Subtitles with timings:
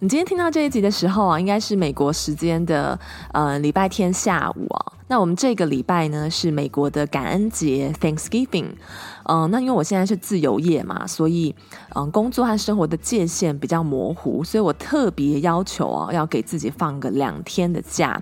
[0.00, 2.98] 你今天听到这一集的时候啊，应该是美国时间的
[3.32, 4.92] 呃礼拜天下午啊。
[5.06, 8.72] 那我们这个礼拜呢是美国的感恩节 Thanksgiving。
[9.26, 11.54] 嗯、那因为我现在是自由业嘛，所以
[11.94, 18.20] 嗯、工作和生活的界限比较模糊，所以我特别要求啊，要给自己放个两天的假。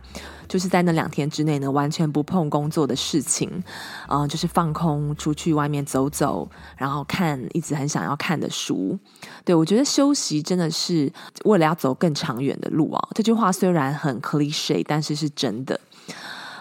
[0.52, 3.65] 就是在那两天之内呢，完全不碰工作的事情，
[4.06, 8.98] 嗯、就是放空，出去外面走走，然后看一直很想要看的书。
[9.47, 11.11] 对，我觉得休息真的是
[11.47, 13.09] 为了要走更长远的路啊。
[13.15, 15.80] 这句话虽然很 cliche，但是是真的。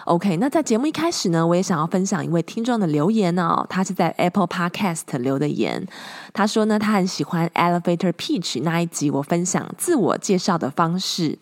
[0.04, 3.64] OK，那在节目一开始呢，我也想要分享一位听众的留言哦。
[3.68, 5.86] 他是在 Apple Podcast 留的言，
[6.32, 11.38] 他说呢，他很喜欢 Elevator Pitch 那一集，我分享自我介绍的方式，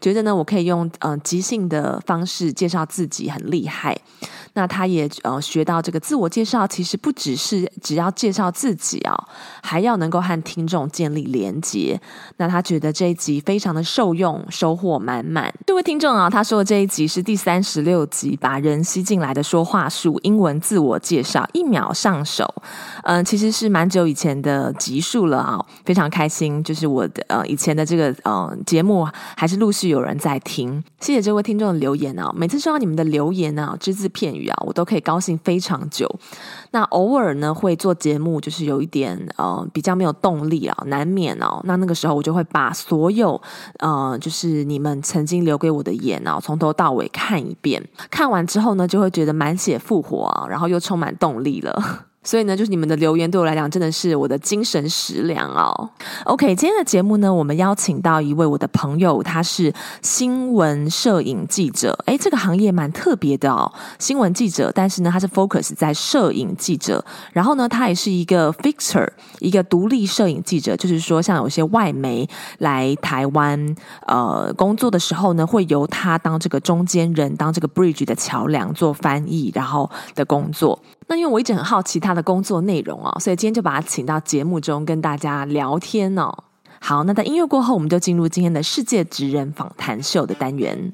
[0.00, 3.96] 觉得呢，我可以用嗯、呃、即兴的方式介绍自己，很厉害。
[4.54, 9.28] 那他也呃学到这个自我介绍，其实不只是只要介绍自己啊、哦，
[9.62, 12.00] 还要能够和听众建立连接。
[12.36, 15.52] 那他觉得这一集非常的受用，收获满满。
[15.66, 22.52] 这位听众啊，他说的这一集是第三十六集，把人吸进来的说话术，英文自我介绍，一秒上手。
[23.04, 30.82] 嗯、其实是蛮久以前的集数了啊，非常开心，就是我的呃以前的这个呃节目还是陆续有人在听。
[31.00, 34.39] 谢谢这位听众的留言啊，每次收到你们的留言啊，只字片语。
[34.66, 36.08] 我都可以高兴非常久。
[36.70, 41.60] 那偶尔呢，会做节目，就是有一点呃比较没有动力啊，难免哦。
[41.64, 43.40] 那那个时候我就会把所有
[43.78, 47.82] 呃就是你们曾经留给我的言啊，从头到尾看一遍。
[48.10, 52.06] 看完之后呢，就会觉得满血复活啊，然后又充满动力了。
[52.22, 55.88] 所以呢，就是你们的留言对我来讲真的是我的精神食粮哦。
[56.24, 59.72] OK，今天的节目呢，我们邀请到一位我的朋友，他是
[60.02, 61.98] 新闻摄影记者。
[62.04, 67.02] 诶，这个行业蛮特别的哦，新闻记者，但是呢，他是 focus 在摄影记者。
[67.32, 72.28] 然后呢，他也是一个 fixer，一个独立摄影记者，就是说，像有些外媒
[72.58, 73.74] 来台湾
[74.06, 80.78] 呃工作的时候呢，会由他当这个中间人，当这个 bridge 的桥梁，做翻译，然后的工作。
[81.10, 86.32] 那因为我一直很好奇他的工作内容哦，所以今天就把他请到节目中跟大家聊天哦。
[86.78, 90.92] 好，那在音乐过后，我们就进入今天的世界职人访谈秀的单元。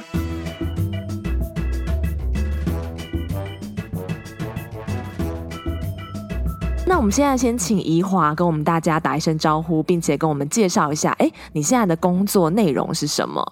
[6.88, 13.44] 那我们现在先请宜华跟我们大家打一声招呼，并且跟我们介绍一下，哎，你现在的工作内容是什么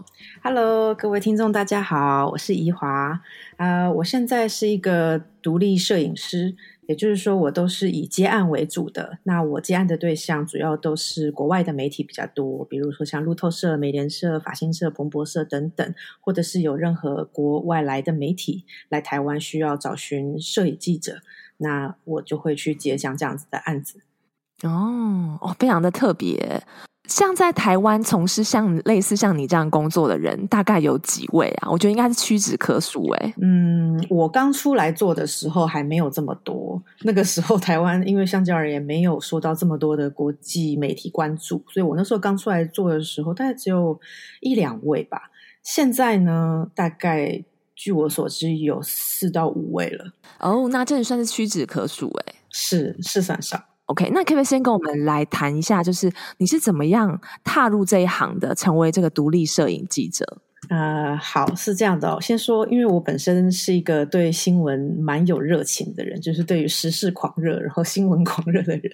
[0.42, 3.20] ？Hello，各位听众，大家好，我是宜华。
[3.56, 6.54] 啊、我现在是一个独立摄影师，
[6.86, 9.18] 也就是说，我都是以接案为主的。
[9.24, 21.18] 那我接案的对象主要都是国外的媒体比较多，比如说像路透社、美联社、法新社、彭博社等等，或者是有任何国外来的媒体来台湾需要找寻摄影记者，
[21.58, 24.00] 那我就会去接像这样子的案子。
[24.62, 26.62] 哦，哦，非常的特别。
[27.06, 31.68] 像在台湾从事像类似像你这样工作的人，大概有几位啊？
[31.70, 33.34] 我觉得应该是屈指可数诶。
[33.42, 36.82] 嗯，我刚出来做的时候还没有这么多。
[37.02, 44.00] 那个时候台湾因为相较而言没有受到这么多的国际媒体关注，所以我那时候刚出来做的时候，大概只有
[44.40, 45.30] 一两位吧。
[45.62, 47.44] 现在呢，大概
[47.74, 50.12] 据我所知有四到五位了。
[50.40, 52.34] 哦，那真的算是屈指可数诶。
[52.48, 53.62] 是，是算少。
[53.86, 60.38] OK，那可不可以先跟我们来谈一下，就是你是怎么样踏入这一行的，成为这个独立摄影记者？
[60.70, 62.18] 呃，好，是这样的哦。
[62.18, 68.90] 先说，因为我本身是一个对新闻蛮有热情的人，就是对于时事狂热，然后新闻狂热的人。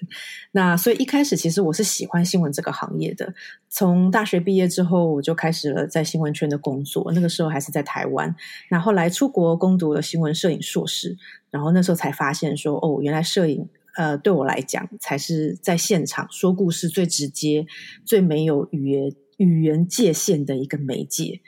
[0.50, 3.32] 那所以一开始其实我是喜欢新闻这个行业的。
[3.68, 7.12] 从大学毕业之后，我就开始了在新闻圈的工作。
[7.14, 8.34] 那个时候还是在台湾。
[8.68, 11.16] 那后来出国攻读了新闻摄影硕士，
[11.52, 13.68] 然后那时候才发现说，哦，原来摄影。
[13.96, 17.66] 呃，对我来讲，才是在现场说故事最直接、
[18.04, 21.40] 最没有语言语言界限的一个媒介。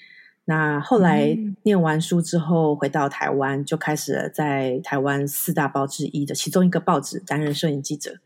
[0.44, 8.18] 那后来念完书之后，回到台湾，就开始了在台湾四大报之一的其中一个报纸担任摄影记者。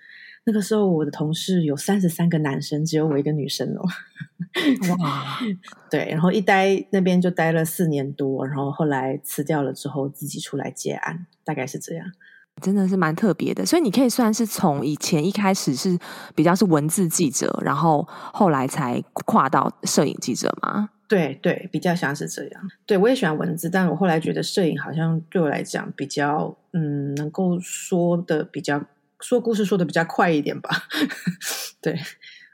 [0.45, 3.83] 那个时候，我的同事有三十三个男生，只有我一个女生哦。
[4.99, 5.41] 哇，
[5.91, 12.07] 对，然后一待那边就待了四年多，然后后来辞掉了之后，自己出来接案，大概是这样。
[12.63, 15.99] 真的是蛮特别的，所以你可以算是从以前一开始是
[16.35, 20.89] 比较是文字记者，然后后来才跨到摄影记者吗？
[21.09, 22.63] 对对，比较像是这样。
[22.85, 28.83] 对，我也喜欢文字，但我后来觉得摄影好像对我来讲比较，嗯，能够说的比较
[29.21, 30.71] 说故事说的比较快一点吧。
[31.81, 31.97] 对。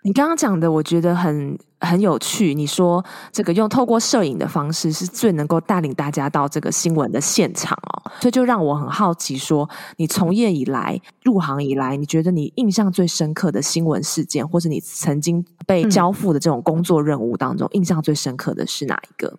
[0.04, 2.54] 你刚刚讲的，我觉得很很有趣。
[2.54, 19.38] 你说这个用透过摄影的方式，是最能够带领大家到这个新闻的现场哦，所以就让我很好奇说，说你从业以来、入行以来，你觉得你印象最深刻的新闻事件，或者你曾经被交付的这种工作任务当中，嗯、印象最深刻的是哪一个？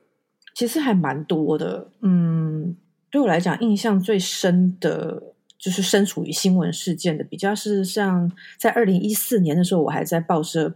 [0.55, 1.89] 其实还蛮多的。
[2.01, 2.77] 嗯，
[3.11, 5.32] 对我来讲，印象最深的。
[5.63, 8.29] 就是身处于新闻事件的，比较是像
[8.59, 10.75] 在二零一四年的时候，我还在报社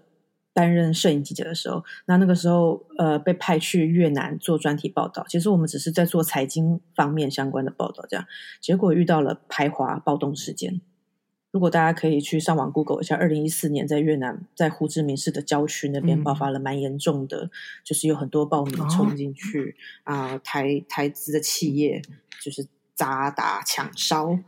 [0.53, 5.25] 担任摄影记者的时候，那那个时候呃被派去越南做专题报道。
[5.27, 8.25] 其实我们只是在做财经方面相关的报道，这样
[8.61, 10.79] 结果遇到了排华暴动事件。
[11.51, 17.49] 如果大家可以去上网 Google 一下，二零一四年在越南在胡志明市的郊区那边爆发了蛮严重的，嗯、
[17.83, 19.75] 就是有很多暴民冲进去
[20.05, 22.01] 啊、哦呃，台台资的企业
[22.41, 24.39] 就是砸打抢烧。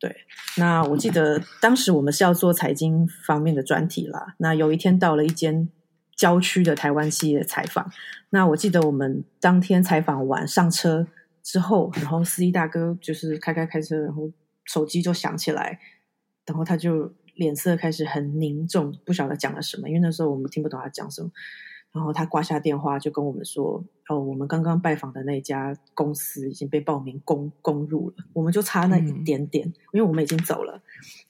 [0.00, 0.16] 对，
[0.56, 4.34] 那我记得当时我们是要做财经方面的专题啦。
[4.38, 5.68] 那有一天到了一间
[6.16, 7.92] 郊区的台湾企业采访，
[8.30, 11.06] 那我记得我们当天采访完上车
[11.42, 14.30] 之后，然后司机大哥就是开开开车，然后
[14.64, 15.78] 手机就响起来，
[16.46, 21.30] 然后他就脸色开始很凝重，不晓得讲了什么，因为那时候我们听不懂他讲什么。
[21.92, 30.80] 然后他挂下电话，就跟我们说：“哦，我们刚刚拜访的那家公司已经被报名攻攻入了，我们就差那一点点，嗯、因为我们已经走了，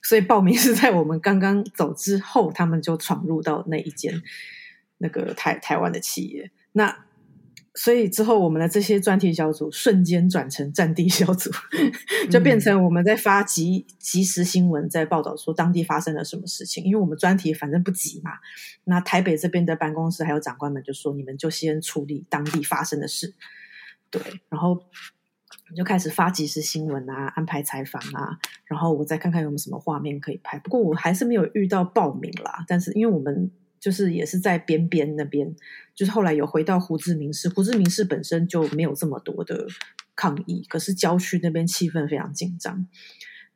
[0.01, 4.21] 所以报名是在我们刚刚走之后，他们就闯入到那一间
[4.99, 6.51] 那个台台湾的企业。
[6.71, 7.05] 那。”
[7.73, 11.49] 所以之后，我们的这些专题小组瞬间转成战地小组，
[12.29, 16.83] 就变成我们在发即即时新闻，在报道说当地发生了什么事情。
[16.83, 18.31] 因为我们专题反正不急嘛，
[18.83, 23.33] 那台北这边的办公室还有长官们就说：“你们就先处理当地发生的事。”
[24.11, 24.77] 对，然后
[25.73, 30.59] 就开始发即时新闻啊，安排采访啊，然后我再看看有没有什么画面可以拍。
[30.59, 33.49] 不过我还是没有遇到报名啦，但是因为我们。
[33.81, 35.53] 就是也是在边边那边，
[35.93, 39.67] 就是后来有回到胡志明市，胡志明市本身就没有这么多的
[40.15, 42.87] 抗议，可是郊区那边气氛非常紧张，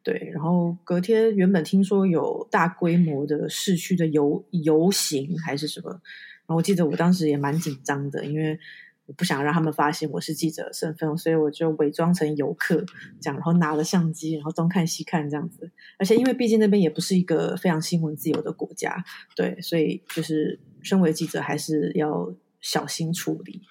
[0.04, 0.31] 对。
[0.33, 8.60] 然后隔天原本听说有大规模的市区的游游行还是什么，然后我记得我当时也蛮紧张的，因为。
[9.07, 12.84] 我不想让他们发现我是记者的身份，所以我就伪装成游客，
[13.22, 15.69] 这样，然后拿了相机，然后东看西看这样子。
[16.00, 19.04] 而且因为毕竟那边也不是一个非常新闻自由的国家，
[19.36, 23.62] 对，所以就是身为记者还是要小心处理。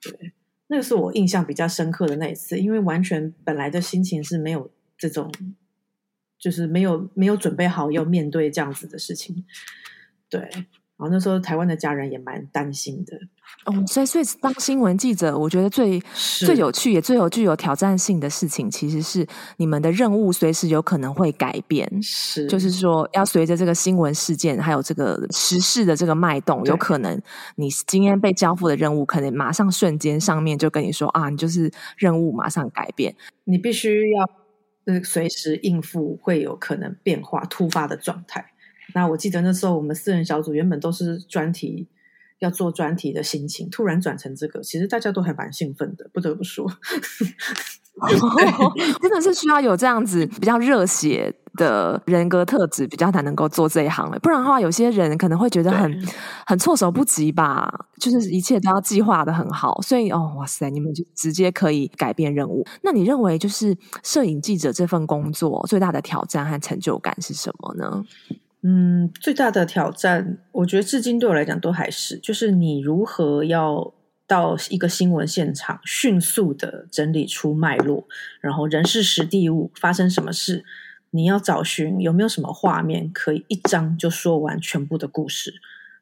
[0.00, 0.32] 对，
[0.68, 5.32] 那个是我印象比较深刻的那一次，因为完全本来的心情是没有这种，
[6.38, 9.44] 就是没有没有准备好要面对这样子的事情，
[10.30, 10.48] 对。
[10.98, 13.14] 然后那时候台湾的家人也蛮担心的，
[13.66, 16.00] 哦，所以所以当新闻记者，我觉得最
[16.38, 19.26] 最有趣也最有具有挑战性的事情，其实是
[19.58, 27.20] 你们的任务随时有可能会改变，是就是说要随着这个新闻事件还有这个时事的这个脉动，有可能
[27.56, 33.14] 你今天被交付的任务，可能马上瞬间上面就跟你说啊，你就是任务马上改变，
[33.44, 34.30] 你必须要
[34.86, 38.52] 呃随时应付会有可能变化突发的状态。
[38.94, 41.88] 那我记得那时候我们四人小组原本都是专题
[42.38, 46.66] 要做专题的心情，突然转成这个，其实大家都还蛮兴奋的，不得不说，
[49.00, 54.10] 真的是需要有这样子比较热血的人格特质，比较才能够做这一行。
[54.20, 56.06] 不然的话，有些人可能会觉得很
[56.44, 59.80] 很措手不及吧，就是一切都要计划的很好。
[59.80, 62.66] 所以哦，哇塞，你们就直接可以改变任务。
[62.82, 68.04] 那你认为就是摄影记者这份工作最大的挑战和成就感是什么呢？
[68.68, 73.94] 嗯，最大的挑战，我觉得至今对我来讲都还是，就是你如何要
[74.26, 78.08] 到一个新闻现场，迅速的整理出脉络，
[78.40, 80.64] 然后人事时地物发生什么事，
[81.10, 85.54] 你要找寻有没有什么画面可以一张就说完全部的故事。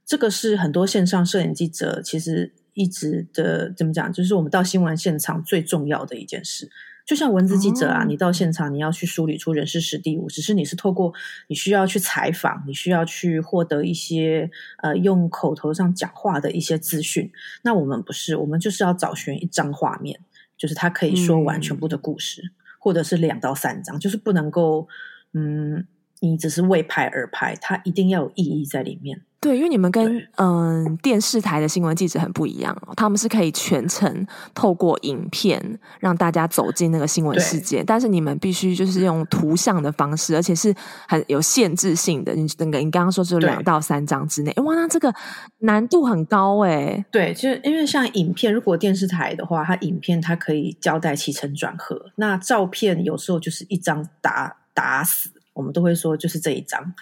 [0.06, 6.70] 这个是很多线上摄影记者其实一直的怎么讲，就是我们到新闻现场最重要的一件事。
[7.04, 11.12] 就像文字记者啊，你到现场你要去梳理出人事实地物，只是你是透过
[11.48, 14.50] 你需要去采访，你需要去获得一些
[14.82, 17.30] 呃用口头上讲话的一些资讯。
[17.62, 20.18] 那我们不是，我们就是要找寻一张画面，
[20.56, 24.88] 就是他可以说完全部的故事，嗯、或者是两到三张，就是不能够
[25.34, 25.86] 嗯
[26.20, 29.22] 你只是为拍而拍，它一定要有意义在里面。
[29.40, 40.74] 对，因为你们跟嗯、呃、电视台的新闻记者很不一样，他们是可以全程透过影片让大家走进那个新闻世界，但是你们必须就是用图像的方式，而且是
[41.06, 42.32] 很有限制性的。
[42.34, 45.14] 你那个你刚刚说只有两到三张之内，哇，那这个
[45.58, 47.04] 难度很高诶。
[47.12, 56.94] 对，就是因为像影片，如果电视台的话，它影片它可以交代起承转合，那照片有时候就是一张打打死，我们都会说就是这一张，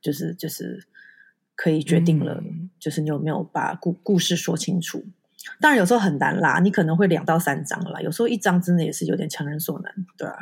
[0.00, 0.86] 就是就是。
[1.58, 2.38] 可以决定了，
[2.78, 5.02] 就是你有没有把故故事说清楚。
[5.58, 10.36] 当然有时候很难啦，你可能会两到三张啦，有时候一张真的也是有点强人所难，对啊。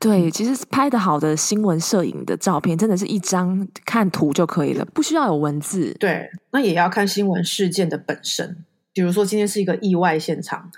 [0.00, 5.94] 对，其实拍得好的新闻摄影的照片，真的是一张看图就可以了，不需要有文字。
[6.00, 8.64] 对，那也要看新闻事件的本身。
[8.92, 10.72] 比如说今天是一个意外现场，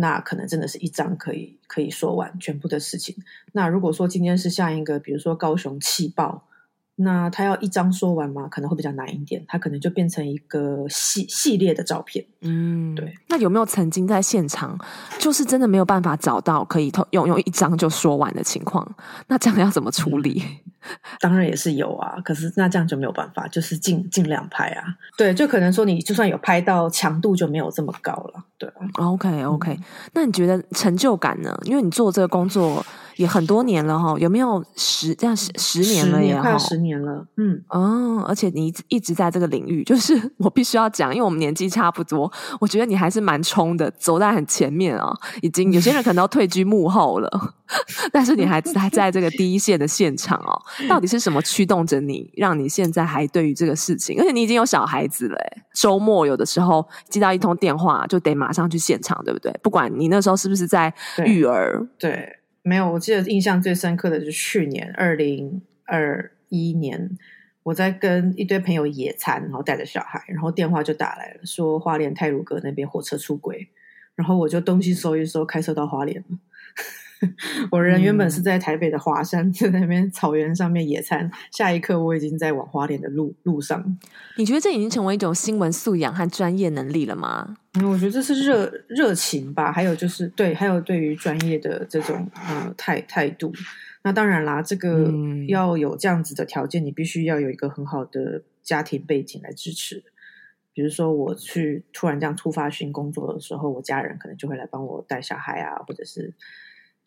[0.00, 3.14] 那可能真的是一张可以可以说完全部的事情。
[3.52, 6.46] 那如果说今天是像一个，比如说高雄气爆。
[7.02, 8.46] 那他要一张说完吗？
[8.50, 12.24] 可能会比较难一点，他可能就变成一个系系列的照片。
[12.42, 13.14] 嗯，对。
[13.28, 14.78] 那有没有曾经在现场，
[15.18, 18.86] 就是真的没有办法找到可以用用一张就说完的情况？
[19.28, 20.42] 那这样要怎么处理？
[20.44, 20.90] 嗯，
[21.20, 24.84] 当然也是有啊，可是那这样就没有办法，就是尽尽量拍啊。
[25.16, 28.44] 对，就可能说你就算有拍到，强度就没有这么高了。
[28.58, 29.84] 对啊，OK OK，嗯。
[30.12, 31.58] 那你觉得成就感呢？
[31.64, 32.84] 因为你做这个工作。
[33.20, 47.54] 也很多年了哈，有没有十这样十十年了也快十年了，嗯，哦，而且你一直在这个领域，就是 我必须要讲，因为我们年纪差不多，我觉得你还是蛮冲的，走在很前面啊，已经有些人可能都退居幕后了，
[48.10, 50.56] 但是你还还在这个第一线的现场哦，
[50.88, 55.36] 到底是什么驱动着你，让你现在还对于这个事情，而且你已经有小孩子了，
[55.74, 59.52] 周末有的时候接到一通电话就得马上去现场，对不对？
[59.62, 60.94] 不管你那时候是不是在
[61.26, 62.10] 育儿，对。
[62.10, 67.16] 对没有，我记得印象最深刻的就是去年二零二一年，
[67.62, 73.68] 我在跟一堆朋友野餐，然后带着小孩，然后电话就打来了，说花莲太鲁阁那边火车出轨，
[74.14, 76.38] 然后我就东西收一收，开车到花莲了。
[77.70, 83.98] 我人原本是在台北的华山，在那边草原上面野餐，下一刻我已经在往花莲的路路上。
[84.36, 87.56] 你觉得这已经成为一种新闻素养和专业能力了吗？
[87.74, 93.52] 嗯，我觉得这是热热情吧，还有就是对，还有对于专业的这种呃态态度。
[94.02, 95.12] 那当然啦，这个
[95.46, 100.02] 要有这样子的条件，你必须要有一个很好的家庭背景来支持。
[100.72, 106.32] 比如说，我去突然这样突发性工作的时候，我家人可能就会来帮我带小孩啊，或者是。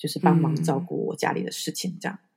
[0.04, 2.20] 就是帮忙照顾我家里的事情，这样。
[2.22, 2.28] 嗯、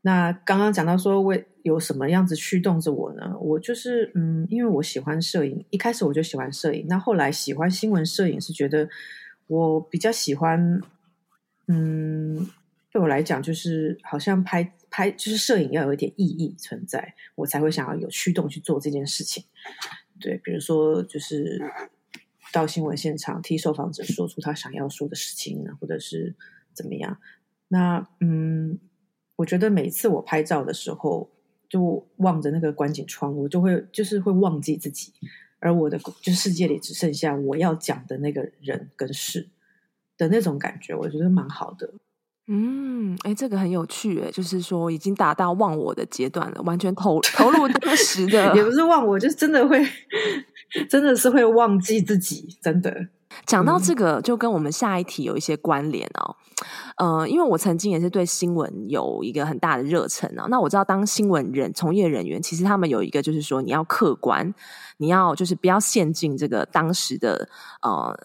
[0.00, 3.38] 那刚刚讲到说，为有什么样子驱动着我呢？
[3.38, 6.84] 我就是嗯，因为我喜欢摄影，一开始我就喜欢摄影。
[6.88, 8.88] 那后来喜欢新闻摄影，是觉得
[9.46, 10.80] 我比较喜欢，
[11.68, 12.44] 嗯，
[12.90, 19.44] 对我来讲，就是好像拍拍，就是摄影要有一点意义存在，我才会想要有驱动去做这件事情。
[20.20, 21.62] 对，比如说就是
[22.52, 26.34] 到新闻现场替受访者说出他想要说的事情呢，或者是。
[26.74, 27.18] 怎么样？
[27.68, 28.78] 那嗯，
[29.36, 31.30] 我觉得每次我拍照的时候，
[31.68, 35.12] 就望着那个观景窗，我就会就是会忘记自己，
[35.58, 39.48] 而我的就世界里只剩下我要讲的那个人跟事
[40.18, 41.94] 的那种感觉，我觉得蛮好的。
[42.48, 49.80] 嗯，哎，这个很有趣，哎，就是说已经达到忘我的阶段了，完全投 投入当时的，也不是忘我，就是真的会，
[50.90, 53.08] 真的是会忘记自己，真的。
[53.46, 56.36] 讲到这个，就跟我们下一题有一些关联哦。
[56.96, 60.46] 呃，因为我曾经也是对新闻有一个很大的热忱啊。
[60.48, 64.54] 那我知道，当新闻人从业人员，其实他们有一个就是说，你要客观，
[64.98, 67.48] 你要就是不要陷进这个当时的
[67.80, 68.16] 呃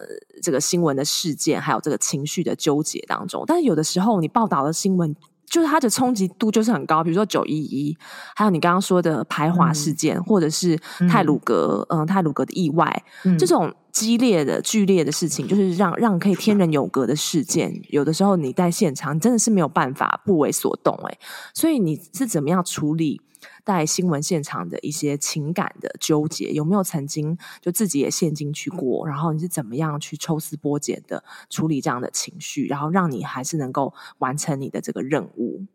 [0.42, 3.44] 这个新闻的事件，还有这个情绪的纠结当中。
[3.46, 5.16] 但是有的时候，你报道的新闻。
[5.50, 7.96] 就是它的冲击度就是很高，比如说九一一，
[8.34, 10.78] 还有你刚刚说的排华事件，嗯、或者是
[11.08, 21.18] 泰鲁格，嗯，泰鲁格的意外，嗯，这种激烈的、剧烈的事情，就是让让可以天人有隔的事件，有的时候你在现场真的是没有办法不为所动，哎，
[21.54, 23.20] 所以你是怎么样处理？
[23.64, 29.06] 在新闻现场的一些情感的纠结，有没有曾经就自己也陷进去过？
[29.06, 35.66] 然后你是怎么样去抽丝剥茧的处理这样的情绪，然后让你还是能够完成你的这个任务？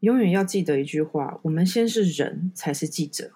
[0.00, 3.32] 永远要记得一句话：我们先是人，才是记者。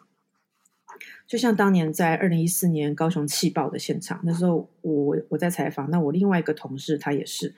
[1.26, 7.55] 就像当年在二零一四年高雄气爆的现场，那时候我我在采访，那我另外一个同事他也是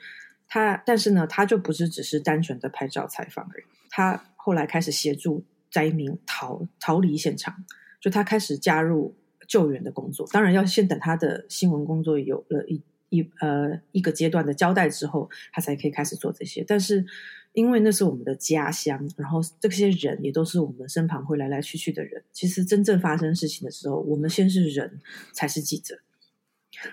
[0.47, 5.43] 他，但是呢，他就不是只是单纯的拍照采访而已，他后来开始协助。
[5.77, 7.53] 灾民逃逃离现场，
[8.01, 9.15] 就他开始加入
[9.47, 10.27] 救援的工作。
[10.31, 16.63] 当然要先等他的新闻工作有了一一呃一个阶段的交代之后，他才可以开始做这些。
[16.67, 17.05] 但是
[17.53, 22.23] 因为那是我们的家乡，然后这些人也都是我们身旁会来来去去的人。
[22.31, 24.99] 其实真正发生事情的时候，我们先是人，
[25.31, 25.99] 才是记者。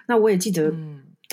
[0.07, 0.75] 那我也记得，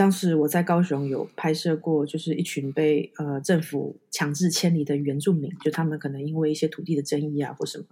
[0.02, 7.86] 当时我在高雄有拍摄过，就是一群被呃政府强制迁离的原住民，就他们可能因为一些土地的争议啊或什么，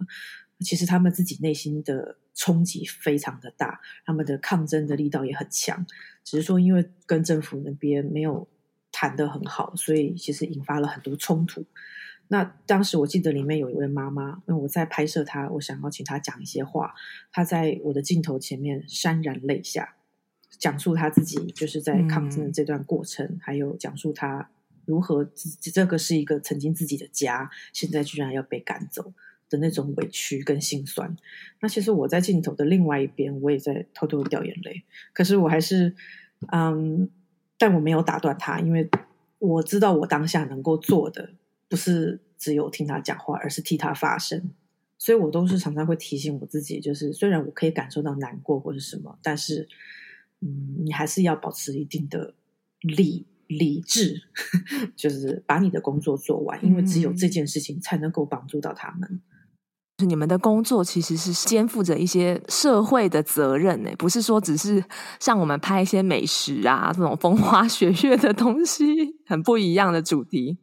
[0.58, 5.86] 其实他们自己内心的冲击非常的大，他们的抗争的力道也很强，
[6.24, 8.48] 只是说因为跟政府那边没有。
[8.92, 11.64] 谈得很好，所以其实引发了很多冲突。
[12.26, 16.92] 那当时我记得里面有一位妈妈，因为我在拍摄她，我想要请她讲一些话。
[17.30, 19.94] 她在我的镜头前面潸然泪下，
[20.58, 24.50] 讲述他自己就是在抗争的这段过程，嗯、还有讲述他
[24.84, 25.28] 如何
[25.60, 29.12] 这个是一个曾经自己的家，现在居然要被赶走
[29.48, 31.16] 的那种委屈跟心酸。
[31.60, 34.84] 那其实我在镜头的另外一边，我也在偷偷掉眼泪。
[35.12, 35.94] 可是我还是
[36.52, 37.10] 嗯。
[37.62, 38.88] 但我没有打断他，因为
[39.38, 41.28] 我知道我当下能够做的
[41.68, 44.50] 不是只有听他讲话，而是替他发声。
[44.96, 49.68] 所以我都是常常会提醒我自己，就是虽然我可以感受到难过或者什么，但是，
[50.40, 52.34] 嗯，你还是要保持一定的
[52.80, 54.22] 理理智，
[54.96, 59.20] 就是把你的工作做完，因为只有这件事情才能够帮助到他们。
[60.06, 64.82] 你们的工作其实是肩负着一些社会的责任呢，不是说只是
[65.18, 68.84] 像我们拍一些美食啊这种风花雪月的东西，
[69.26, 70.56] 很不一样的主题。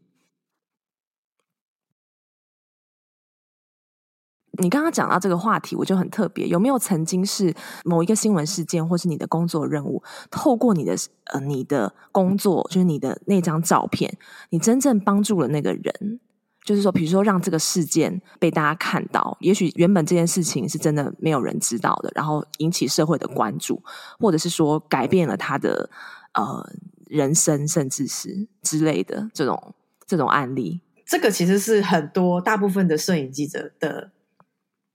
[4.58, 10.96] 你刚刚讲到这个话题，我就很特别，有没有曾经是某一个新闻事件，或是你的工作任务，透过你的
[11.34, 14.18] 呃你的工作，就是你的那张照片，
[14.50, 16.20] 你真正帮助了那个人？
[16.66, 23.82] 就是说，比如说让这个事件被大家看到，也许原本这件事情是真的没有人知道的，然后引起社会的关注，
[24.20, 25.90] 或者是说改变了他的
[26.34, 26.70] 呃
[27.06, 30.82] 人生，甚至是之类的这种这种案例。
[31.06, 34.12] 这个其实是很多大部分的摄影记者的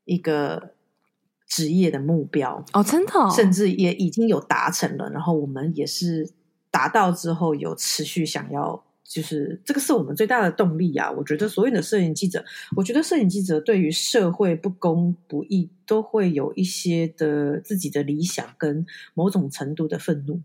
[0.05, 0.75] 一个
[1.47, 5.11] 职业的目标哦，真的哦，甚至也已经有达成了。
[5.11, 6.31] 然后我们也是
[6.71, 8.85] 达到之后，有持续想要。
[9.05, 11.11] 就是这个是我们最大的动力啊！
[11.11, 12.43] 我觉得所有的摄影记者，
[12.75, 20.41] 我觉得摄影记者对于社会不公不义都会有一些的自己的理想跟某种程度的愤怒。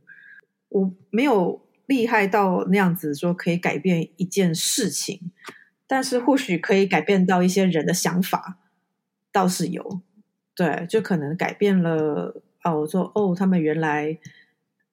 [0.67, 5.31] 我没有厉害到那样子说可以改变一件事情，
[5.87, 8.57] 但是或许可以改变到一些人的想法，
[9.31, 10.01] 倒是有。
[10.55, 14.17] 对，就可能改变了哦，我说哦，他们原来，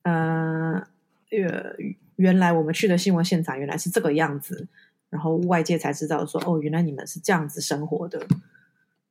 [0.03, 0.87] 嗯、呃，
[1.31, 1.77] 呃。
[2.17, 4.69] 原来我们去的新闻现场原来是这个样子，
[5.11, 8.25] 然后外界才知道说哦，原来你们是这样子生活的。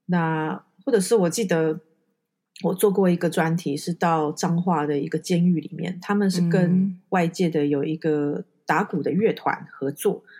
[0.06, 1.82] 那或者是我记得
[2.64, 10.32] 我做过一个专题，是到彰化的一个监狱里面，他们是跟外界的有一个打鼓的乐团合作，嗯、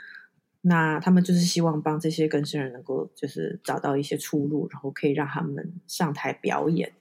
[0.66, 6.94] 那他们就是希望帮这些更生人能够就是找到一些出路，然后可以让他们上台表演。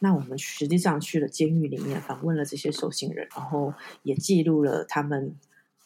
[0.00, 5.34] 那我们实际上去了监狱里面，访问了这些受刑人，然后也记录了他们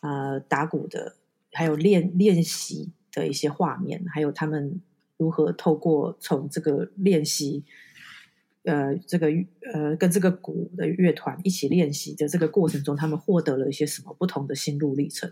[0.01, 1.14] 呃打鼓的，
[1.53, 4.81] 还有练练习的一些画面，还有他们
[5.16, 7.64] 如何透过从这个练习。
[8.62, 9.29] 呃，这个
[9.73, 15.31] 呃，跟这个鼓的乐团一起练习的这个过程中，他们获得了一些什么不同的心路历程？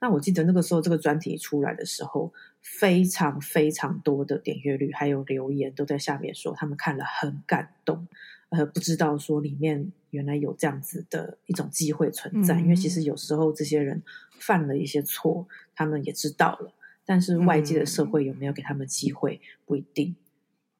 [0.00, 8.06] 那我记得那个时候，这个专题出来的时候，非常非常多的点阅率，还有留言都在下面说他们看了很感动，
[8.50, 14.00] 呃，不知道说里面原来有这样子的一种机会存在，嗯、因为其实有时候这些人
[14.38, 16.72] 犯了一些错，他们也知道了，
[17.04, 20.14] 但是外界的社会有没有给他们机会，不一定，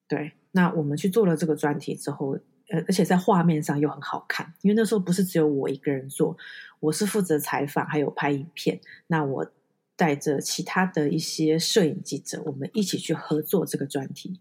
[0.09, 0.33] 对。
[0.51, 2.37] 那我们去做了这个专题之后，
[2.71, 6.37] 呃，而且在画面上又很好看，因为那时候不是只有我一个人做，
[6.81, 8.81] 我是负责采访还有拍影片。
[9.07, 9.53] 那我
[9.95, 14.41] 带着其他的一些摄影记者，我们一起去合作这个专题。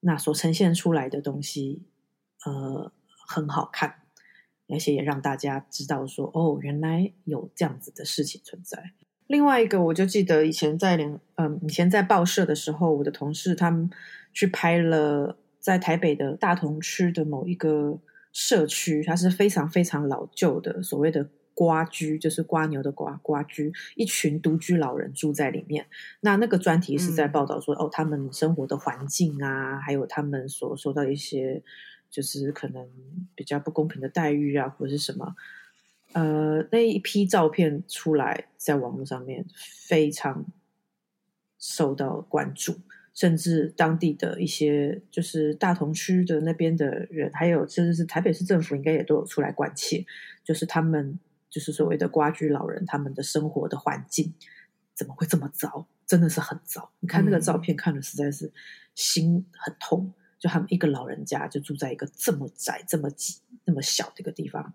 [0.00, 1.82] 那所呈现出来的东西，
[2.46, 2.92] 呃，
[3.26, 4.02] 很好看，
[4.68, 8.92] 而且也让大家知道说，哦，原来有这样子的事情存在。
[9.28, 13.88] 另外一个，我就记得以前在连，嗯，以前在报社的时候，我的同事他们
[14.32, 17.98] 去拍了在台北的大同区的某一个
[18.32, 25.86] 社区，它是非常非常老旧的，所谓的瓜居，就是瓜牛的瓜瓜居，一群独居老人住在里面。
[26.20, 31.62] 那那个专题是在报道说，嗯、哦，他们生活的环境啊，还有他们所受到一些，
[32.08, 32.88] 就是可能
[33.34, 35.34] 比较不公平的待遇啊，或者是什么。
[36.12, 39.44] 呃，那一批照片出来，在网络上面
[39.86, 40.46] 非常
[41.58, 42.80] 受到关注，
[43.12, 50.04] 甚至当地的一些就是大同区的那边的人，还有甚至是台北市政府，应该也都有出来关切，
[50.42, 51.18] 就是他们
[51.50, 54.34] 就是所谓的瓜居老人，他们的生活的环境
[54.94, 55.86] 怎么会这么糟？
[56.06, 56.90] 真的是很糟。
[57.00, 58.50] 你看那个照片，看的实在是
[58.94, 60.14] 心很痛。
[60.38, 64.72] 就他们一个老人家就住在一个这么窄、这么挤、那么小的一个地方。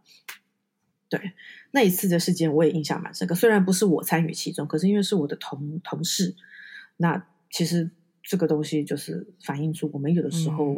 [1.16, 1.32] 对，
[1.70, 3.36] 那一次的事件我也印象蛮深刻。
[3.36, 6.36] 虽然不是我参与其中，可是因为是我的同同事，
[6.98, 7.92] 那其实
[8.24, 10.74] 这个东西就是反映出我们有的时候，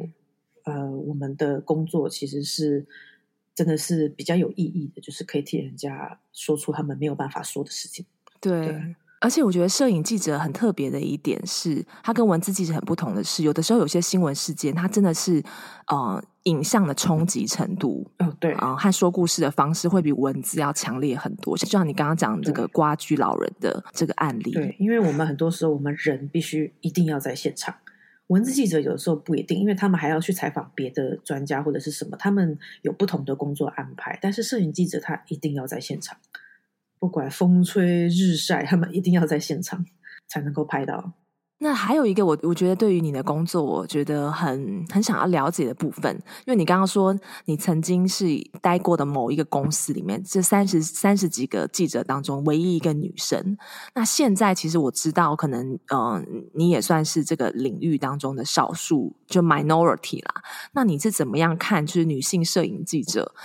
[0.65, 2.85] 嗯、呃，我们的工作其实是
[3.53, 8.05] 真的是比较有意义的，就是可以替人家说出他们没有办法说的事情。
[8.41, 8.65] 对。
[8.67, 15.41] 对而且我觉得摄影记者很特别的一点是，他跟文字记者很不同的是，有的时候有些新闻事件，它真的是
[15.87, 21.57] 呃影像的冲击程度，哦对啊、呃，和说故事的方式会比文字要强烈很多。
[21.57, 27.73] 就像你刚刚讲这个瓜居老人的这个案例，对，因为我们很多时候我们人必须一定要在现场，
[28.27, 36.15] 文字记者有的时候不一定，因为他们还要去采访别的专家或者是什么，他们有不同的工作安排，但是摄影记者他一定要在现场。
[37.05, 39.85] 不管风吹日晒，他们一定要在现场
[40.27, 41.13] 才能够拍到。
[41.59, 46.11] 那还有一个我，我觉得对于你的工作，我觉得很很想要了解的部分，
[46.47, 47.15] 因为你刚刚说
[47.45, 48.25] 你曾经是
[48.59, 53.55] 待过的某一个公司里面，这三十三十几个记者当中唯一一个女生。
[53.93, 60.41] 那现在其实我知道，可能嗯、你也算是这个领域当中的少数，就 minority 啦。
[60.73, 63.35] 那你是怎么样看，就是女性摄影记者？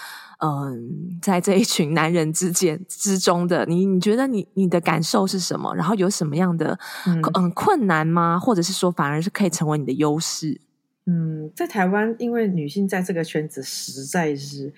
[0.43, 5.75] 嗯，在这一群男人之间之中的你，你觉得你你的感受是什么？
[5.75, 8.39] 然后有什么样的嗯，嗯困难吗？
[8.39, 10.59] 或者是说反而是可以成为你的优势？
[11.07, 14.73] 嗯，在台湾，因为女性在这个圈子实在是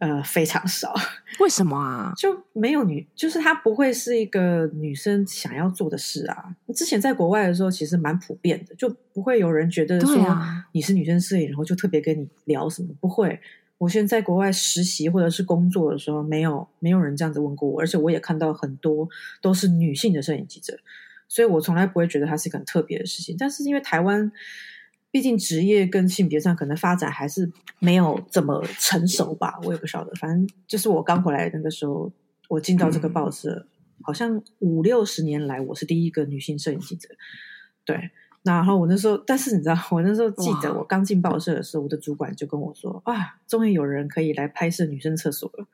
[0.00, 0.92] 呃非常少。
[1.40, 2.12] 为什么啊？
[2.16, 6.54] 就没有女，就是她不会是一个女生想要做的事啊。
[6.74, 10.38] 之前在国外的时候，其实蛮普遍的，就不会有人觉得说
[10.72, 13.40] 你是女生摄影，然后就特别跟你聊什么，不会。
[13.78, 19.08] 我现在在国外实习或者是工作的时候，没有没有人这样子问过我，而且我也看到很多
[19.40, 20.76] 都是女性的摄影记者，
[21.28, 23.36] 所以我从来不会觉得它是一个很特别的事情。
[23.38, 24.30] 但是因为台湾
[25.12, 30.12] 毕竟职业跟性别上可能发展还是没有这么成熟吧，我也不晓得。
[30.16, 32.12] 反正就是我刚回来那个时候，
[32.48, 33.68] 我进到这个报社，
[34.02, 37.08] 好像五六十年来我是第一个女性摄影记者，
[37.84, 38.10] 对。
[38.44, 45.66] 然后我那时候，但是你知道，我那时候记得我刚进报社的时候，我的主管就跟我说：“啊，终于有人可以来拍摄女生厕所了。”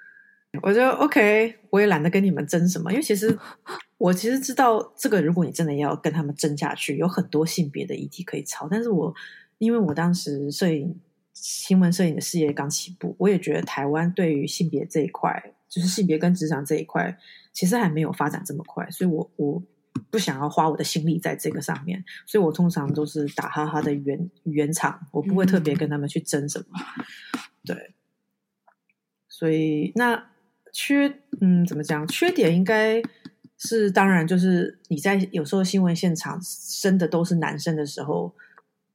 [0.63, 3.39] 我就 OK，我也懒得跟你们争什么，因为其实
[3.99, 8.67] 我其实知道这个，如果你真的要跟他们争下去，有很多性别的议题可以吵。
[8.71, 9.15] 但是我
[9.59, 10.99] 因为我当时摄影
[11.33, 17.17] 新闻摄影的事业刚起步，我也觉得台湾对于性别这一块，就是性别跟职场这一块，
[17.53, 19.63] 其实还没有发展这么快，所以我我。
[20.11, 26.67] 不想要花我的心力在这个上面，所以我通常都是打哈哈的圆圆场，我不会特别跟他们去争什么。
[26.79, 27.95] 嗯、对，
[29.29, 30.31] 所以那
[30.73, 32.07] 缺嗯怎么讲？
[32.07, 33.03] 缺点应该
[33.59, 38.35] 是当然就是你在有时候新闻现场生的都是男生的时候，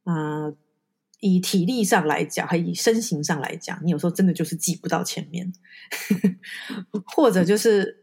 [0.03, 0.55] 嗯、呃，
[1.21, 5.51] 以体力上来讲，还以身形上来讲，你有时候真的就是挤不到前面，
[7.15, 7.97] 或者就是。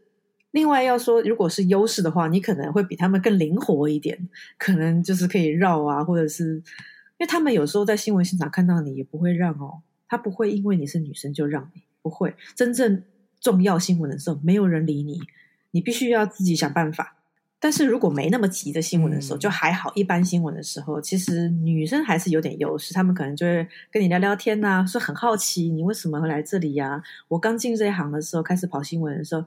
[0.57, 4.17] 另外要说，如果是优势的话，你可能会比他们更灵活一点，
[4.57, 12.33] 可能就是可以绕啊，或者是因为他们有时候在新闻现场看到你也不会让哦，他不会因为你是女生就让你，不会。
[12.55, 13.03] 真正
[13.39, 15.21] 重要新闻的时候，没有人理你，
[15.69, 17.13] 你必须要自己想办法。
[17.59, 19.91] 但是如果没那么急的新闻的时候，就还好。
[19.93, 27.03] 一般新闻的时候，其实女生还是有点优势，他们可能就会跟你聊聊天呐，说很好奇你为什么会来这里呀？
[27.27, 29.45] 我刚进这一行的时候，开始跑新闻的时候。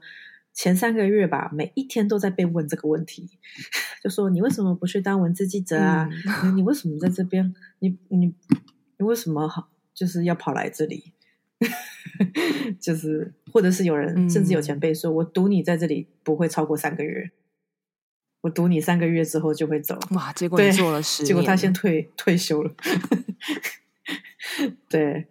[0.53, 3.29] 前三个月吧，每一天都在被问这个问题，
[4.03, 6.09] 就说你为什么不去当文字记者啊？
[6.43, 7.53] 嗯、你为什么在这边？
[7.79, 8.33] 你你
[8.97, 11.13] 你为什么好就是要跑来这里？
[12.79, 17.31] 就是或者是有人、嗯、甚至有前辈说，我赌你在这里不会超过三个月，
[18.41, 19.97] 我赌你三个月之后就会走。
[20.11, 20.33] 哇！
[20.33, 22.73] 结果你做了十年，结果他先退退休了。
[24.89, 25.27] 对，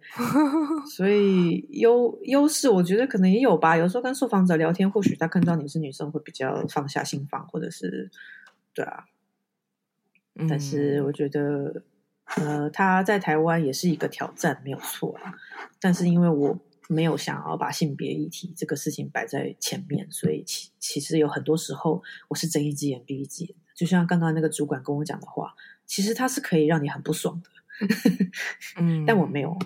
[0.95, 3.77] 所以优优势我觉得可能也有吧。
[3.77, 8.09] 有时候跟受访者聊天，或许他看到你是女生，会比较放下心防，或者是
[8.73, 9.05] 对啊。
[10.47, 11.83] 但是我觉得，
[12.37, 15.33] 呃，他在台湾也是一个挑战，没有错啊。
[15.79, 16.57] 但是因为我
[16.87, 23.53] 没有想要把性别议题这个事情摆在前面，所以其其实有很多时候我是睁一只眼闭一只眼。
[23.75, 25.53] 就像刚刚那个主管跟我讲的话，
[25.85, 27.49] 其实他是可以让你很不爽的。
[28.77, 29.57] 嗯， 但我没有。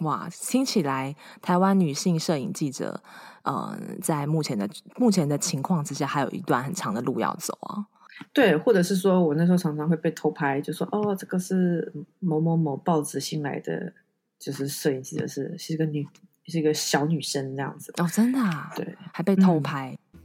[0.00, 3.00] 哇，听起来台湾女性摄影记者，
[3.42, 7.86] 嗯、呃，在目前的目前的情况之下，还有一段很长的路要走啊。
[8.32, 13.92] 对，或者是说我那时候常常会被偷拍，就说哦，这个是某某某报纸新来的，
[14.38, 16.06] 就是摄影记者是是一个女，
[16.46, 17.92] 是一个小女生这样子。
[17.98, 18.72] 哦，真的啊？
[18.76, 19.96] 对，还被偷拍。
[20.12, 20.20] 嗯、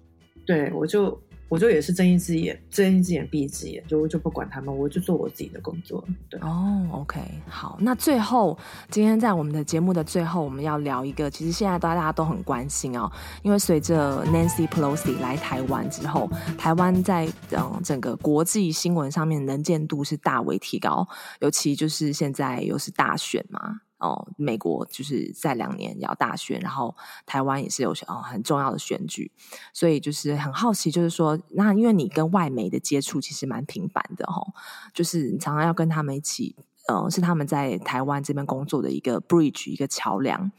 [0.45, 6.01] 对，我就我就也是睁一只眼睁一只眼闭一只眼，就就不管他们，我就做我自己的工作。
[6.29, 8.57] 对哦，OK，好，那最后
[8.89, 21.07] 今天在我们的节目的最后，我们要聊一个，其实现在大家都很关心哦，因为随着 Nancy Pelosi 来台湾之后，台湾在嗯整个国际新闻上面能见度是大为提高，
[21.39, 23.81] 尤其就是现在又是大选嘛。
[23.99, 29.31] 哦，美国就是在两年要大选，然后台湾也是有哦很重要的选举，
[29.73, 34.53] 所以就是很好奇，就是说，那因为你跟外媒的接触其实蛮频繁的哈、哦，
[34.93, 36.55] 就是你常常要跟他们一起，
[36.87, 40.51] 呃，是他们在台湾这边工作的一个 bridge 一个桥梁。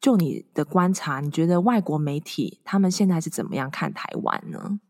[0.00, 4.80] 就你的观察，你觉得外国媒体他们现在是怎么样看台湾呢？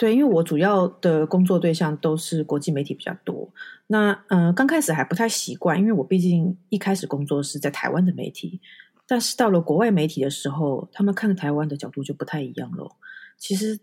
[0.00, 3.52] 对，因为我主要的工作对象都是国际媒体比较多。
[3.88, 8.62] 那呃，刚开始还不太习惯，因为我毕竟一开始工作是在台湾的媒体，
[9.06, 12.96] 但是到了国外媒体的时候，他们看台湾的角度就不太一样了。
[13.36, 13.78] 其实，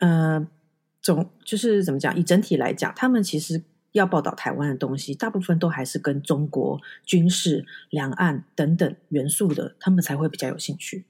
[0.00, 0.44] 呃，
[1.00, 2.18] 总就是怎么讲？
[2.18, 11.04] 以整体来讲，他们其实要报道台湾的东西，大部分都还是跟中国军事、两岸等等元素的，他们才会比较有兴趣。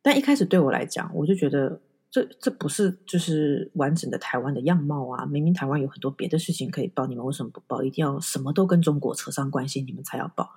[0.00, 1.82] 但一开始对我来讲，我就觉得。
[2.16, 5.26] 这这不是就是完整的台湾的样貌啊！
[5.26, 7.82] 明明台湾有很多别的事情可以报，你们为什么不报？
[7.82, 10.48] 一定要什么都跟中国扯上关系，你们才要报？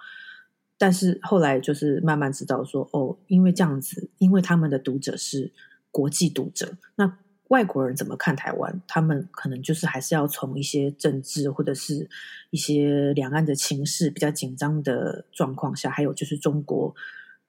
[0.78, 5.52] 但是后来就是慢慢知道说，哦，因为这样子，因为他们的读者是
[5.92, 7.18] 国际读者，那
[7.50, 8.82] 外国人怎么看台湾？
[8.88, 12.10] 他们可能就是还是要从一些政治或者是
[12.52, 16.96] 一些两岸的情势比较紧张的状况下，还有就是中国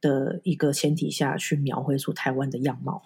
[0.01, 3.05] 的一个前提下去描绘出台湾的样貌，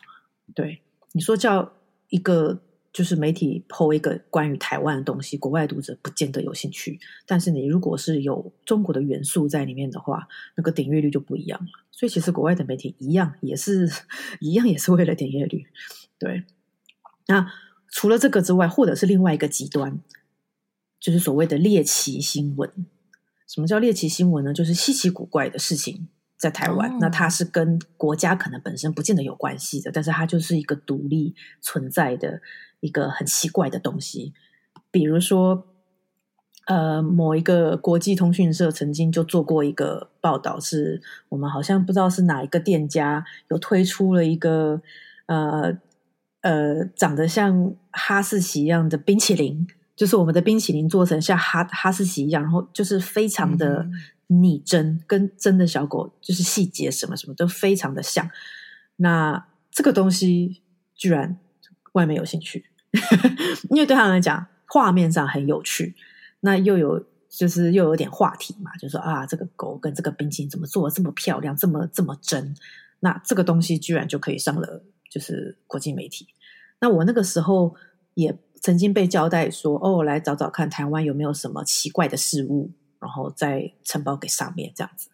[0.54, 0.80] 对。
[1.14, 1.72] 你说叫
[2.08, 2.60] 一个
[2.92, 6.98] 就是媒体 po 一个关于台湾的东西，国外读者不见得有兴趣。
[7.24, 11.66] 但是你如果是有中国的元素在里面的话，那个点阅率就不一样了。
[11.92, 13.88] 所以其实国外的媒体一样也是
[14.40, 15.66] 一样，也是为了点阅率。
[16.18, 16.42] 对。
[17.28, 17.48] 那
[17.90, 20.00] 除了这个之外，或者是另外一个极端，
[20.98, 22.70] 就是所谓的猎奇新闻。
[23.46, 24.52] 什么叫猎奇新闻呢？
[24.52, 26.08] 就是稀奇古怪的事情。
[26.36, 32.40] 在台湾，哦、那它是跟国家可能本身不见得有关系的，但是它就是一个独立存在的
[32.80, 34.34] 一个很奇怪的东西。
[34.90, 35.66] 比如说，
[36.66, 44.80] 呃，某一个国际通讯社曾经就做过一个报道，是我们好像不知道是哪一个店家有推出了一个
[45.26, 45.78] 呃
[46.42, 53.82] 呃长得像哈士奇一样的冰淇淋，就是我们的冰淇淋做成像哈哈士奇一样，然后就是非常的。
[53.82, 53.92] 嗯
[54.26, 58.28] 拟真跟真的小狗就是细节什么什么都非常的像，
[58.96, 60.62] 那这个东西
[60.94, 61.38] 居然
[61.92, 62.64] 外面有兴趣，
[63.68, 65.94] 因为对他们来讲画面上很有趣，
[66.40, 72.56] 那又有就是又有点话题嘛，就说啊这个狗跟这个冰淇淋怎么做的这么漂亮，这么这么真，
[73.00, 76.26] 那这个东西居然就可以上了就是国际媒体。
[76.80, 77.76] 那我那个时候
[78.14, 82.70] 也曾经被交代说哦，来找找看台湾有没有什么奇怪的事物。
[83.00, 85.10] 然后再承包给上面这样子，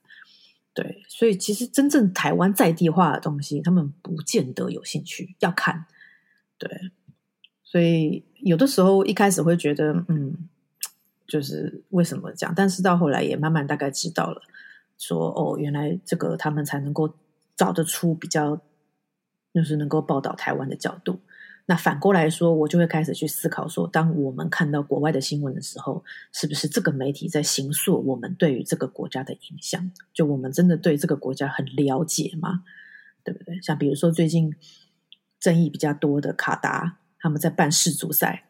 [0.73, 5.87] 对，所以其实真正台湾在地化的东西，他们不见得有兴趣要看，
[6.57, 6.71] 对，
[7.65, 10.49] 所以有的时候一开始会觉得，嗯，
[11.27, 12.55] 就是为什么这样？
[12.55, 14.41] 但是到后来也慢慢大概知道了，
[14.97, 17.13] 说哦，原来这个他们才能够
[17.57, 18.61] 找得出比较，
[19.53, 21.19] 就是能够报道台湾的角度。
[21.71, 26.03] 那反过来说，我就会开始去思考说，当我们看到国外的新闻的时候，
[26.33, 29.89] 是不是这个媒体在形塑我们对于这个国家的影响？
[30.13, 32.65] 就我们真的对这个国家很了解吗？
[33.23, 33.61] 对不对？
[33.63, 34.53] 像比如说最近
[35.39, 38.47] 争议比较多的卡达，他们在办世足赛，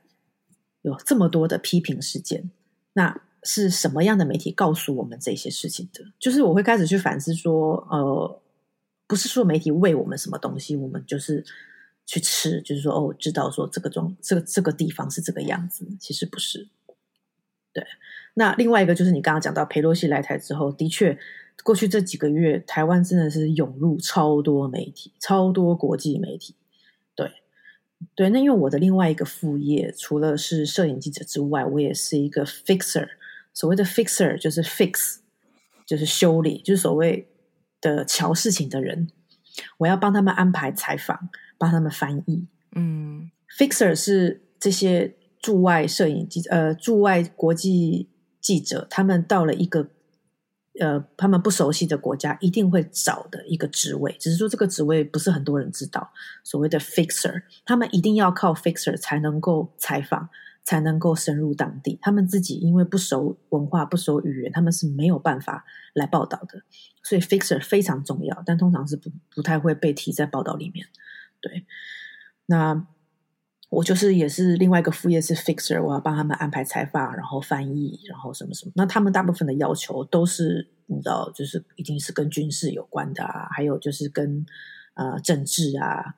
[0.80, 2.50] 有这么多的批评事件，
[2.94, 6.02] 那是什么样的媒体告诉我们这些事情的？
[6.18, 8.40] 就是我会开始去反思说，呃，
[9.06, 11.44] 不是说媒体喂我们什么东西，我们就是。
[12.10, 16.68] 去吃，就是说哦，知道说这个中这个这个地方是这个样子，其实不是。
[17.72, 17.86] 对，
[18.34, 21.16] 那另外一个就是你刚刚讲到裴洛西来台之后，的确，
[21.62, 26.56] 过去这几个月，台湾真的是涌入超多媒体，超多国际媒体。
[27.14, 27.30] 对，
[28.16, 33.08] 对，那因为我的另外一个副业，除了是摄影记者之外，我也是一个 fixer。
[33.54, 35.18] 所谓的 fixer 就是 fix，
[35.86, 37.28] 就是修理，就是所谓
[37.80, 39.08] 的乔事情的人。
[39.78, 41.28] 我要帮他们安排采访。
[41.60, 48.08] 帮他们翻译，嗯，fixer 是这些驻外摄影记者，呃，驻外国际
[48.40, 49.90] 记者，他们到了一个
[50.80, 54.16] 呃，他们不熟悉的国家，一定会找的一个职位。
[54.18, 56.10] 只是说这个职位不是很多人知道，
[56.42, 60.30] 所谓的 fixer，他们一定要靠 fixer 才能够采访，
[60.64, 61.98] 才能够深入当地。
[62.00, 66.62] 他们自己因为不熟文化、不熟语言，他们是没有办法来报道的。
[67.02, 70.86] 所以 fixer 非常重要，但通常是不不太会被提在报道里面。
[71.40, 71.66] 对，
[72.46, 72.86] 那
[73.70, 78.72] 我就是也是另外一个副业是 fixer，我要帮他们安排采访，然后翻译，然后什么什么。
[78.74, 84.44] 那他们大部分的要求都是你知道，就是一定是跟军事有关的啊，还有就是跟
[84.94, 86.16] 呃政治啊，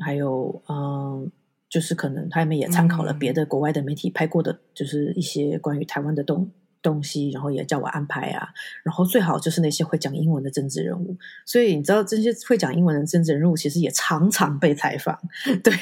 [0.00, 1.32] 还有嗯、呃，
[1.68, 8.48] 就是可能他们也参考了别的国外的媒体拍过的，就是一些关于台湾的东东西，然后也叫我安排啊。
[8.82, 11.16] 然后最好就是那些会讲英文的政治人物。
[11.46, 15.18] 所以你知道这些会讲英文的政治人物，其实也常常被采访。
[15.62, 15.72] 对，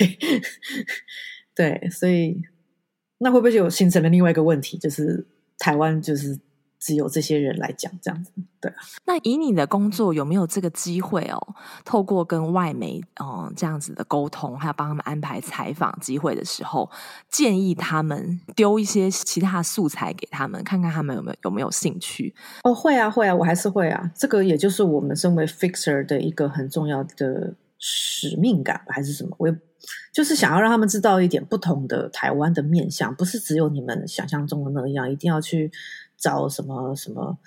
[1.54, 2.42] 对，所以
[3.18, 5.26] 那会不会就形成了另外一个问题，就是
[5.58, 6.38] 台湾就是。
[6.80, 8.76] 只有这些人来讲这样子，对啊。
[9.04, 11.54] 那以你的工作有没有这个机会哦？
[11.84, 16.90] 透过跟外媒嗯这样子的沟通，还有帮他们安排采访机会的时候，
[17.28, 22.34] 建议他们丢一些其他素材给他们，看看他们有没有有没有兴趣？
[22.64, 24.10] 哦，会啊，会啊，我还是会啊。
[24.16, 29.36] 这个也就是我们身为 fixer 的一个很重要的使命感吧，还是什么？
[29.38, 29.54] 我也
[30.14, 35.70] 就是想要让他们知道一点不同的台湾的面相，不是只有你们想象中的那样，一定要去。
[36.20, 37.38] 找什么什么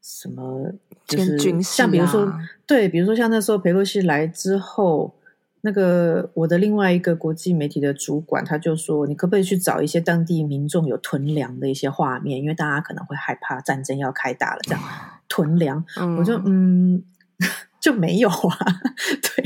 [0.00, 0.72] 什么，
[1.06, 2.32] 就是像比如说，
[2.66, 5.14] 对，比如说像那时候裴洛西来之后，
[5.60, 14.82] 那个我的另外一个国际媒体的主管，他就说，你可不可以去找一些当地民众有囤粮的一些画面，因为大家可能会害怕战争要开打了，这样
[15.28, 15.84] 囤粮，
[16.18, 16.40] 我就。
[16.46, 17.02] 嗯
[17.78, 18.58] 就没有啊，
[19.22, 19.44] 对，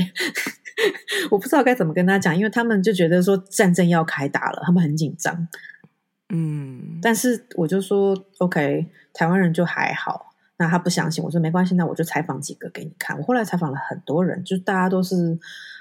[1.29, 5.47] 我不知道该怎么跟他讲，因为他们就觉得说战争要开打了，他们很紧张。
[6.33, 10.33] 嗯，但是我就说，OK，台湾人就还好。
[10.57, 13.17] 那他不相信，我说没关系，那我就采访几个给你看。
[13.17, 15.39] 我后来采访了很多人，就大家都是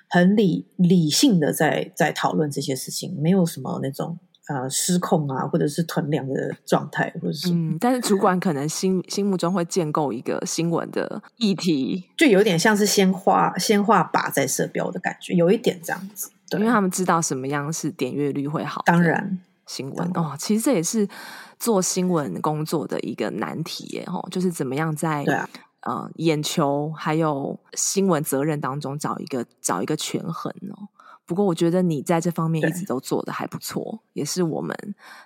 [0.09, 7.77] 很理理性的在在讨论这些事情，没有什么那种呃失控啊，或者是囤粮的状态，或者是嗯。
[7.79, 16.31] 但是主管可能心心目中会建构一个新闻的议题，就有点像是先画先画靶再射标的感觉，有一点这样子。
[16.49, 19.39] 对，因为他们知道什么样是点阅率会好，当然。
[19.71, 21.09] 新闻哦，其实这也是
[21.57, 25.49] 做新闻工作的一个难题耶，吼，就是怎么样在对啊，
[25.83, 30.89] 呃，眼球还有新闻责任当中找一个找一个权衡哦。
[31.25, 34.77] 不过我觉得你在这方面一直都做得还不错，也是我们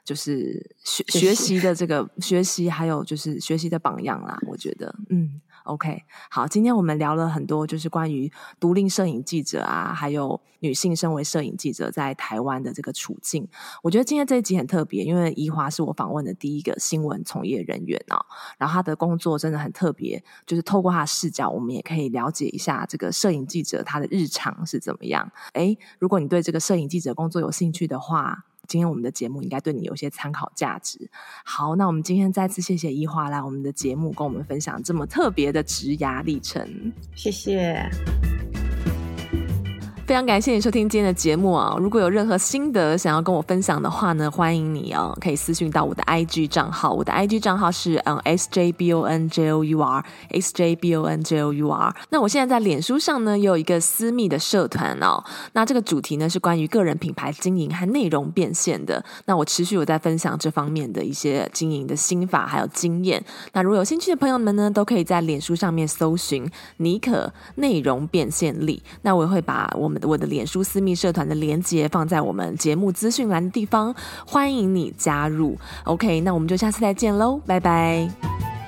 [0.04, 4.38] 就是学学习的这个学习，还有就是学习的榜样啦。
[4.46, 5.40] 我觉得，嗯。
[5.64, 13.48] OK，好，今天我们聊了很多，就是关于独立摄影记者啊，还有女性身为摄影记者在台湾的这个处境。
[13.82, 18.20] 我觉得今天这一集很特别，因为怡华是我访问的第一个新闻从业人员哦，
[18.58, 25.32] 然后他的工作真的很特别，就是透过他的视角，我们也可以了解一下这个摄影记者他的日常是怎么样。
[25.54, 31.10] 诶，如果你对这个摄影记者工作有兴趣的话，今天我们的节目应该对你有些参考价值。
[31.44, 36.92] 好，那我们今天再次谢谢一花来我们的节目，跟我们分享这么特别的职涯历程。
[37.14, 37.88] 谢谢。
[40.06, 41.74] 非常感谢你收听今天的节目啊！
[41.80, 51.94] 如果有任何心得想要跟我分享的话呢，欢迎你哦，可以私讯到我的 IG 账号，我的 IG 账号是嗯 SJBONJOUR SJBONJOUR。
[52.10, 55.24] 那我现在在脸书上呢，也有一个私密的社团哦。
[55.54, 59.02] 那这个主题呢是关于个人品牌经营和内容变现的。
[59.24, 63.24] 那我持续有在分享这方面的一些经营的心法还有经验。
[63.54, 68.82] 那如果有兴趣的朋友们呢，都可以在脸书上面搜寻妮可内容变现力。
[69.00, 73.94] 那我也会把我我的脸书私密社团的连接放在我们节目资讯栏的地方，
[74.26, 75.56] 欢迎你加入。
[75.84, 78.63] OK，那我们就下次再见喽，拜拜。